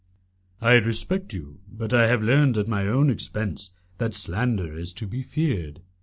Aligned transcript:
"I 0.61 0.77
respect 0.77 1.31
you, 1.31 1.59
but 1.71 1.93
I 1.93 2.07
have 2.07 2.23
learned 2.23 2.57
at 2.57 2.67
my 2.67 2.87
own 2.87 3.11
expense 3.11 3.69
that 3.99 4.15
slander 4.15 4.73
is 4.75 4.93
to 4.93 5.05
be 5.05 5.21
feared. 5.21 5.79